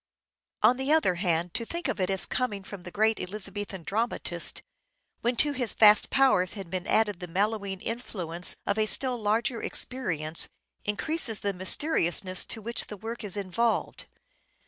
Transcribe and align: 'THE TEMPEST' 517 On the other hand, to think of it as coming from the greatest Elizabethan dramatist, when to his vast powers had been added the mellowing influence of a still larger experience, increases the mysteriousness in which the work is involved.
'THE 0.63 0.67
TEMPEST' 0.69 0.87
517 0.89 0.89
On 0.89 0.89
the 0.89 0.97
other 0.97 1.15
hand, 1.21 1.53
to 1.53 1.63
think 1.63 1.87
of 1.87 1.99
it 1.99 2.09
as 2.09 2.25
coming 2.25 2.63
from 2.63 2.81
the 2.81 2.89
greatest 2.89 3.29
Elizabethan 3.29 3.83
dramatist, 3.83 4.63
when 5.21 5.35
to 5.35 5.51
his 5.51 5.73
vast 5.75 6.09
powers 6.09 6.53
had 6.53 6.71
been 6.71 6.87
added 6.87 7.19
the 7.19 7.27
mellowing 7.27 7.79
influence 7.81 8.55
of 8.65 8.79
a 8.79 8.87
still 8.87 9.15
larger 9.19 9.61
experience, 9.61 10.47
increases 10.85 11.41
the 11.41 11.53
mysteriousness 11.53 12.47
in 12.49 12.63
which 12.63 12.87
the 12.87 12.97
work 12.97 13.23
is 13.23 13.37
involved. 13.37 14.07